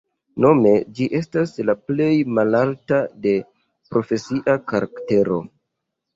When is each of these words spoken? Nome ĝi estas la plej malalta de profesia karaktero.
Nome 0.43 0.69
ĝi 0.99 1.07
estas 1.19 1.53
la 1.71 1.75
plej 1.89 2.07
malalta 2.39 2.99
de 3.27 3.35
profesia 3.93 4.59
karaktero. 4.75 5.41